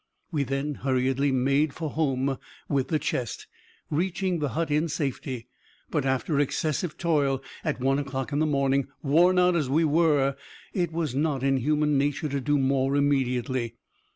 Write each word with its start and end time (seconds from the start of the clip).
We 0.31 0.41
then 0.41 0.77
hurriedly 0.81 1.31
made 1.31 1.75
for 1.75 1.91
home 1.91 2.39
with 2.67 2.87
the 2.87 2.97
chest; 2.97 3.45
reaching 3.91 4.39
the 4.39 4.49
hut 4.57 4.71
in 4.71 4.87
safety, 4.87 5.45
but 5.91 6.07
after 6.07 6.39
excessive 6.39 6.97
toil, 6.97 7.43
at 7.63 7.79
one 7.79 7.99
o'clock 7.99 8.31
in 8.33 8.39
the 8.39 8.47
morning. 8.47 8.87
Worn 9.03 9.37
out 9.37 9.55
as 9.55 9.69
we 9.69 9.83
were, 9.83 10.35
it 10.73 10.91
was 10.91 11.13
not 11.13 11.43
in 11.43 11.57
human 11.57 11.99
nature 11.99 12.29
to 12.29 12.41
do 12.41 12.57
more 12.57 12.95
immediately. 12.95 13.75